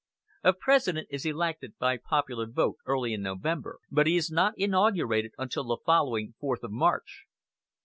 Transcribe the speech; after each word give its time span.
A 0.43 0.51
President 0.53 1.07
is 1.11 1.27
elected 1.27 1.77
by 1.77 1.97
popular 1.97 2.47
vote 2.47 2.77
early 2.87 3.13
in 3.13 3.21
November, 3.21 3.77
but 3.91 4.07
he 4.07 4.15
is 4.17 4.31
not 4.31 4.53
inaugurated 4.57 5.33
until 5.37 5.65
the 5.65 5.77
following 5.85 6.33
fourth 6.39 6.63
of 6.63 6.71
March. 6.71 7.25